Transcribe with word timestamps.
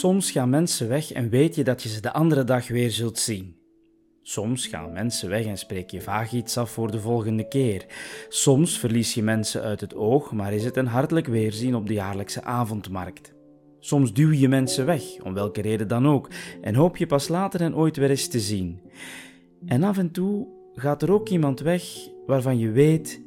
Soms 0.00 0.30
gaan 0.30 0.50
mensen 0.50 0.88
weg 0.88 1.12
en 1.12 1.28
weet 1.28 1.54
je 1.54 1.64
dat 1.64 1.82
je 1.82 1.88
ze 1.88 2.00
de 2.00 2.12
andere 2.12 2.44
dag 2.44 2.68
weer 2.68 2.90
zult 2.90 3.18
zien. 3.18 3.56
Soms 4.22 4.66
gaan 4.66 4.92
mensen 4.92 5.28
weg 5.28 5.44
en 5.44 5.58
spreek 5.58 5.90
je 5.90 6.00
vaag 6.00 6.32
iets 6.32 6.56
af 6.56 6.70
voor 6.70 6.90
de 6.90 7.00
volgende 7.00 7.48
keer. 7.48 7.86
Soms 8.28 8.78
verlies 8.78 9.14
je 9.14 9.22
mensen 9.22 9.62
uit 9.62 9.80
het 9.80 9.94
oog, 9.94 10.32
maar 10.32 10.52
is 10.52 10.64
het 10.64 10.76
een 10.76 10.86
hartelijk 10.86 11.26
weerzien 11.26 11.74
op 11.74 11.86
de 11.86 11.92
jaarlijkse 11.92 12.42
avondmarkt. 12.42 13.34
Soms 13.80 14.12
duw 14.12 14.32
je 14.32 14.48
mensen 14.48 14.86
weg, 14.86 15.02
om 15.22 15.34
welke 15.34 15.60
reden 15.60 15.88
dan 15.88 16.06
ook, 16.06 16.28
en 16.60 16.74
hoop 16.74 16.96
je 16.96 17.06
pas 17.06 17.28
later 17.28 17.60
hen 17.60 17.76
ooit 17.76 17.96
weer 17.96 18.10
eens 18.10 18.28
te 18.28 18.40
zien. 18.40 18.80
En 19.66 19.82
af 19.82 19.98
en 19.98 20.10
toe 20.10 20.46
gaat 20.74 21.02
er 21.02 21.12
ook 21.12 21.28
iemand 21.28 21.60
weg 21.60 21.84
waarvan 22.26 22.58
je 22.58 22.70
weet: 22.70 23.22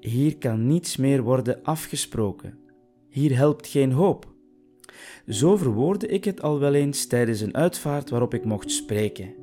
hier 0.00 0.38
kan 0.38 0.66
niets 0.66 0.96
meer 0.96 1.22
worden 1.22 1.62
afgesproken. 1.62 2.58
Hier 3.08 3.36
helpt 3.36 3.66
geen 3.66 3.92
hoop. 3.92 4.36
Zo 5.28 5.56
verwoordde 5.56 6.06
ik 6.06 6.24
het 6.24 6.42
al 6.42 6.58
wel 6.58 6.74
eens 6.74 7.06
tijdens 7.06 7.40
een 7.40 7.56
uitvaart 7.56 8.10
waarop 8.10 8.34
ik 8.34 8.44
mocht 8.44 8.70
spreken. 8.70 9.34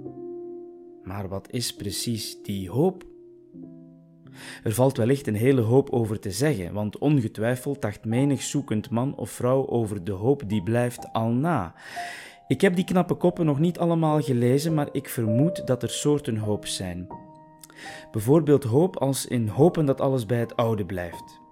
Maar 1.03 1.27
wat 1.27 1.47
is 1.51 1.75
precies 1.75 2.41
die 2.43 2.69
hoop? 2.69 3.03
Er 4.63 4.73
valt 4.73 4.97
wellicht 4.97 5.27
een 5.27 5.35
hele 5.35 5.61
hoop 5.61 5.89
over 5.89 6.19
te 6.19 6.31
zeggen, 6.31 6.73
want 6.73 6.97
ongetwijfeld 6.97 7.81
dacht 7.81 8.05
menig 8.05 8.41
zoekend 8.41 8.89
man 8.89 9.15
of 9.15 9.29
vrouw 9.29 9.67
over 9.67 10.03
de 10.03 10.11
hoop 10.11 10.43
die 10.47 10.63
blijft 10.63 11.13
al 11.13 11.29
na. 11.29 11.73
Ik 12.47 12.61
heb 12.61 12.75
die 12.75 12.85
knappe 12.85 13.13
koppen 13.13 13.45
nog 13.45 13.59
niet 13.59 13.79
allemaal 13.79 14.21
gelezen, 14.21 14.73
maar 14.73 14.89
ik 14.91 15.09
vermoed 15.09 15.67
dat 15.67 15.83
er 15.83 15.89
soorten 15.89 16.37
hoop 16.37 16.65
zijn. 16.65 17.07
Bijvoorbeeld 18.11 18.63
hoop 18.63 18.97
als 18.97 19.25
in 19.25 19.47
hopen 19.47 19.85
dat 19.85 20.01
alles 20.01 20.25
bij 20.25 20.39
het 20.39 20.55
oude 20.55 20.85
blijft. 20.85 21.44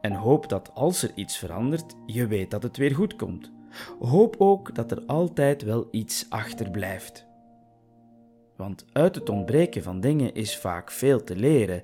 En 0.00 0.12
hoop 0.12 0.48
dat 0.48 0.70
als 0.74 1.02
er 1.02 1.10
iets 1.14 1.38
verandert, 1.38 1.94
je 2.06 2.26
weet 2.26 2.50
dat 2.50 2.62
het 2.62 2.76
weer 2.76 2.94
goed 2.94 3.16
komt. 3.16 3.52
Hoop 4.00 4.34
ook 4.38 4.74
dat 4.74 4.90
er 4.90 5.02
altijd 5.06 5.62
wel 5.62 5.88
iets 5.90 6.26
achterblijft. 6.28 7.28
Want 8.56 8.84
uit 8.92 9.14
het 9.14 9.28
ontbreken 9.28 9.82
van 9.82 10.00
dingen 10.00 10.34
is 10.34 10.56
vaak 10.56 10.90
veel 10.90 11.24
te 11.24 11.36
leren. 11.36 11.82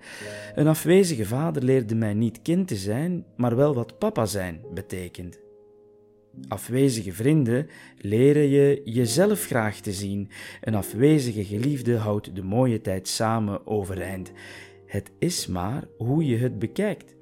Een 0.55 0.67
afwezige 0.67 1.27
vader 1.27 1.63
leerde 1.63 1.95
mij 1.95 2.15
niet 2.15 2.43
kind 2.43 2.69
te 2.69 2.77
zijn, 2.77 3.25
maar 3.37 3.57
wel 3.57 3.75
wat 3.75 3.99
papa 3.99 4.27
zijn 4.27 4.61
betekent. 4.75 5.39
Afwezige 6.49 7.13
vrienden 7.13 7.69
leren 7.99 8.49
je 8.49 8.81
jezelf 8.85 9.45
graag 9.45 9.81
te 9.81 9.93
zien. 9.93 10.31
Een 10.61 10.75
afwezige 10.75 11.45
geliefde 11.45 11.97
houdt 11.97 12.35
de 12.35 12.43
mooie 12.43 12.81
tijd 12.81 13.09
samen 13.09 13.67
overeind. 13.67 14.33
Het 14.87 15.11
is 15.19 15.47
maar 15.47 15.85
hoe 15.99 16.27
je 16.27 16.37
het 16.37 16.59
bekijkt. 16.59 17.16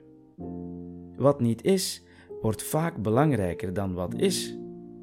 Wat 1.16 1.40
niet 1.40 1.62
is, 1.64 2.02
wordt 2.40 2.62
vaak 2.62 3.02
belangrijker 3.02 3.72
dan 3.72 3.94
wat 3.94 4.14
is. 4.14 4.56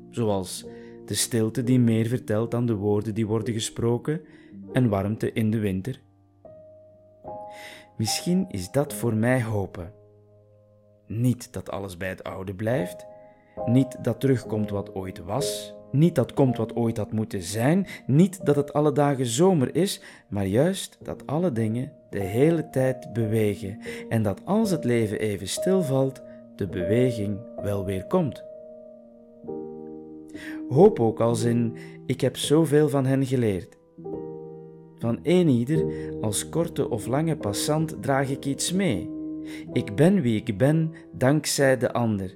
Zoals 0.09 0.65
de 1.05 1.13
stilte 1.13 1.63
die 1.63 1.79
meer 1.79 2.07
vertelt 2.07 2.51
dan 2.51 2.65
de 2.65 2.75
woorden 2.75 3.13
die 3.13 3.27
worden 3.27 3.53
gesproken 3.53 4.21
en 4.73 4.89
warmte 4.89 5.33
in 5.33 5.51
de 5.51 5.59
winter. 5.59 6.01
Misschien 7.97 8.45
is 8.49 8.71
dat 8.71 8.93
voor 8.93 9.15
mij 9.15 9.43
hopen. 9.43 9.93
Niet 11.07 11.53
dat 11.53 11.69
alles 11.69 11.97
bij 11.97 12.09
het 12.09 12.23
oude 12.23 12.53
blijft, 12.53 13.05
niet 13.65 14.03
dat 14.03 14.19
terugkomt 14.19 14.69
wat 14.69 14.95
ooit 14.95 15.23
was, 15.23 15.73
niet 15.91 16.15
dat 16.15 16.33
komt 16.33 16.57
wat 16.57 16.75
ooit 16.75 16.97
had 16.97 17.11
moeten 17.11 17.41
zijn, 17.41 17.87
niet 18.05 18.45
dat 18.45 18.55
het 18.55 18.73
alle 18.73 18.91
dagen 18.91 19.25
zomer 19.25 19.75
is, 19.75 20.01
maar 20.27 20.45
juist 20.45 20.97
dat 21.03 21.27
alle 21.27 21.51
dingen 21.51 21.91
de 22.09 22.19
hele 22.19 22.69
tijd 22.69 23.13
bewegen 23.13 23.79
en 24.09 24.23
dat 24.23 24.41
als 24.45 24.71
het 24.71 24.83
leven 24.83 25.19
even 25.19 25.47
stilvalt, 25.47 26.21
de 26.55 26.67
beweging 26.67 27.37
wel 27.61 27.85
weer 27.85 28.05
komt. 28.05 28.43
Hoop 30.69 30.99
ook 30.99 31.19
als 31.19 31.43
in: 31.43 31.77
ik 32.05 32.21
heb 32.21 32.37
zoveel 32.37 32.89
van 32.89 33.05
hen 33.05 33.25
geleerd. 33.25 33.77
Van 34.97 35.19
een 35.23 35.47
ieder, 35.47 35.85
als 36.21 36.49
korte 36.49 36.89
of 36.89 37.07
lange 37.07 37.37
passant, 37.37 38.01
draag 38.01 38.29
ik 38.29 38.45
iets 38.45 38.71
mee. 38.71 39.09
Ik 39.73 39.95
ben 39.95 40.21
wie 40.21 40.43
ik 40.43 40.57
ben, 40.57 40.93
dankzij 41.11 41.77
de 41.77 41.93
ander. 41.93 42.35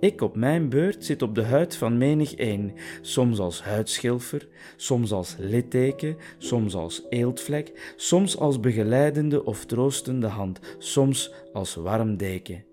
Ik 0.00 0.20
op 0.20 0.36
mijn 0.36 0.68
beurt 0.68 1.04
zit 1.04 1.22
op 1.22 1.34
de 1.34 1.42
huid 1.42 1.76
van 1.76 1.98
menig 1.98 2.38
een, 2.38 2.72
soms 3.00 3.38
als 3.38 3.62
huidschilfer, 3.62 4.48
soms 4.76 5.12
als 5.12 5.36
litteken, 5.38 6.16
soms 6.38 6.74
als 6.74 7.06
eeltvlek, 7.08 7.94
soms 7.96 8.36
als 8.36 8.60
begeleidende 8.60 9.44
of 9.44 9.64
troostende 9.64 10.26
hand, 10.26 10.60
soms 10.78 11.32
als 11.52 11.74
warm 11.74 12.16
deken. 12.16 12.64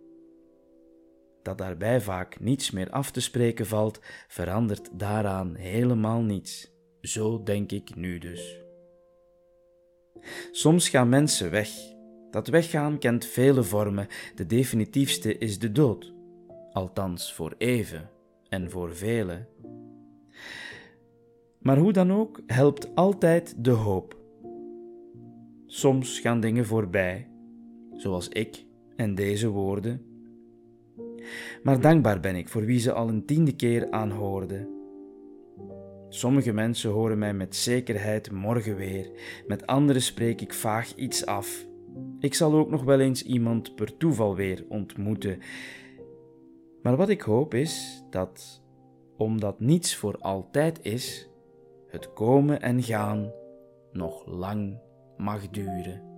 Dat 1.42 1.58
daarbij 1.58 2.02
vaak 2.02 2.40
niets 2.40 2.72
meer 2.72 2.90
af 2.90 3.12
te 3.12 3.22
spreken 3.22 3.66
valt, 3.66 4.00
verandert 4.28 4.90
daaraan 4.94 5.56
helemaal 5.56 6.22
niets. 6.22 6.72
Zo 7.02 7.44
denk 7.44 7.72
ik 7.72 7.96
nu 7.96 8.18
dus. 8.18 8.60
Soms 10.52 10.90
gaan 10.90 11.10
mensen 11.10 11.52
weg. 11.52 11.70
Dat 12.32 12.48
weggaan 12.48 13.00
kent 13.00 13.26
vele 13.26 13.64
vormen. 13.64 14.08
De 14.36 14.46
definitiefste 14.46 15.38
is 15.38 15.60
de 15.60 15.72
dood 15.72 16.15
althans 16.76 17.34
voor 17.34 17.56
even 17.58 18.10
en 18.50 18.70
voor 18.70 18.96
velen. 18.96 19.48
Maar 21.60 21.78
hoe 21.78 21.92
dan 21.92 22.12
ook, 22.12 22.42
helpt 22.48 22.96
altijd 22.96 23.64
de 23.64 23.72
hoop. 23.72 24.18
Soms 25.66 26.20
gaan 26.20 26.40
dingen 26.40 26.66
voorbij, 26.66 27.30
zoals 27.94 28.30
ik 28.30 28.66
en 28.96 29.16
deze 29.16 29.48
woorden. 29.48 30.06
Maar 31.64 31.82
dankbaar 31.82 32.20
ben 32.20 32.36
ik 32.36 32.50
voor 32.50 32.66
wie 32.66 32.80
ze 32.80 32.92
al 32.92 33.10
een 33.10 33.26
tiende 33.26 33.56
keer 33.56 33.92
aanhoorden. 33.92 34.68
Sommige 36.10 36.54
mensen 36.54 36.92
horen 36.92 37.18
mij 37.18 37.34
met 37.34 37.56
zekerheid 37.56 38.32
morgen 38.32 38.76
weer, 38.76 39.12
met 39.48 39.68
anderen 39.68 40.02
spreek 40.02 40.42
ik 40.42 40.54
vaag 40.54 40.96
iets 40.96 41.26
af. 41.26 41.66
Ik 42.20 42.34
zal 42.34 42.54
ook 42.54 42.70
nog 42.70 42.84
wel 42.84 43.00
eens 43.00 43.24
iemand 43.24 43.76
per 43.76 43.98
toeval 43.98 44.36
weer 44.36 44.66
ontmoeten 44.70 45.40
maar 46.86 46.96
wat 46.96 47.10
ik 47.10 47.22
hoop 47.22 47.54
is 47.54 48.04
dat, 48.10 48.64
omdat 49.18 49.60
niets 49.60 49.96
voor 49.96 50.18
altijd 50.18 50.84
is, 50.84 51.30
het 51.88 52.14
komen 52.14 52.62
en 52.62 52.84
gaan 52.84 53.32
nog 53.92 54.26
lang 54.26 54.78
mag 55.18 55.50
duren. 55.50 56.15